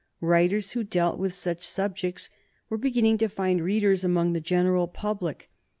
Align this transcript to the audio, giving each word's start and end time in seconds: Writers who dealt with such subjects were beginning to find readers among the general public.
Writers 0.19 0.71
who 0.71 0.83
dealt 0.83 1.19
with 1.19 1.31
such 1.31 1.61
subjects 1.61 2.31
were 2.69 2.77
beginning 2.79 3.19
to 3.19 3.29
find 3.29 3.61
readers 3.63 4.03
among 4.03 4.33
the 4.33 4.41
general 4.41 4.87
public. 4.87 5.51